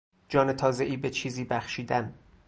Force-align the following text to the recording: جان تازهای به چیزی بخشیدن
جان 0.29 0.53
تازهای 0.55 0.97
به 0.97 1.09
چیزی 1.09 1.45
بخشیدن 1.45 2.13